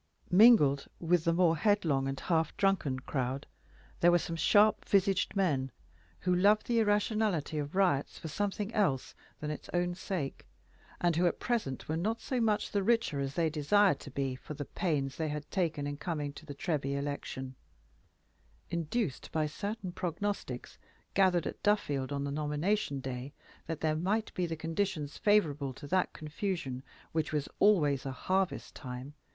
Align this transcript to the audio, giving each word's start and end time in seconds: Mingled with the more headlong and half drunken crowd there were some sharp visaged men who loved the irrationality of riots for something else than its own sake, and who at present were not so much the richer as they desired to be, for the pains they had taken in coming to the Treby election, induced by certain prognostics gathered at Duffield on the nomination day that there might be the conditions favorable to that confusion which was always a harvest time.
Mingled 0.31 0.87
with 0.99 1.25
the 1.25 1.31
more 1.33 1.55
headlong 1.55 2.07
and 2.07 2.19
half 2.19 2.57
drunken 2.57 3.01
crowd 3.01 3.45
there 3.99 4.09
were 4.09 4.17
some 4.17 4.35
sharp 4.35 4.83
visaged 4.83 5.35
men 5.35 5.71
who 6.21 6.33
loved 6.35 6.65
the 6.65 6.79
irrationality 6.79 7.59
of 7.59 7.75
riots 7.75 8.17
for 8.17 8.27
something 8.27 8.73
else 8.73 9.13
than 9.39 9.51
its 9.51 9.69
own 9.75 9.93
sake, 9.93 10.47
and 10.99 11.15
who 11.17 11.27
at 11.27 11.39
present 11.39 11.87
were 11.87 11.97
not 11.97 12.19
so 12.19 12.41
much 12.41 12.71
the 12.71 12.81
richer 12.81 13.19
as 13.19 13.35
they 13.35 13.47
desired 13.47 13.99
to 13.99 14.09
be, 14.09 14.33
for 14.35 14.55
the 14.55 14.65
pains 14.65 15.17
they 15.17 15.29
had 15.29 15.51
taken 15.51 15.85
in 15.85 15.97
coming 15.97 16.33
to 16.33 16.47
the 16.47 16.55
Treby 16.55 16.97
election, 16.97 17.53
induced 18.71 19.31
by 19.31 19.45
certain 19.45 19.91
prognostics 19.91 20.79
gathered 21.13 21.45
at 21.45 21.61
Duffield 21.61 22.11
on 22.11 22.23
the 22.23 22.31
nomination 22.31 23.01
day 23.01 23.33
that 23.67 23.81
there 23.81 23.95
might 23.95 24.33
be 24.33 24.47
the 24.47 24.57
conditions 24.57 25.19
favorable 25.19 25.73
to 25.75 25.85
that 25.85 26.11
confusion 26.11 26.81
which 27.11 27.31
was 27.31 27.47
always 27.59 28.03
a 28.03 28.11
harvest 28.11 28.73
time. 28.73 29.13